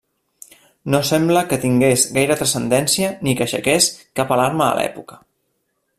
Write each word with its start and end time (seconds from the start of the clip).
No 0.93 1.01
sembla 1.09 1.43
que 1.51 1.59
tingués 1.65 2.05
gaire 2.17 2.39
transcendència 2.41 3.13
ni 3.27 3.37
que 3.41 3.47
aixequés 3.47 3.93
cap 4.21 4.37
alarma 4.37 4.71
a 4.71 4.75
l'època. 4.81 5.25